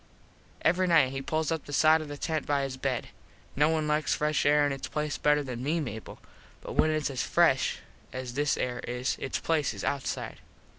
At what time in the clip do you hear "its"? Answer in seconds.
4.71-4.87, 6.89-7.11, 9.19-9.37